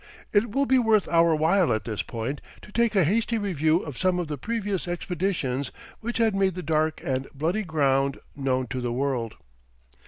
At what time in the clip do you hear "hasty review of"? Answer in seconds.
3.03-3.99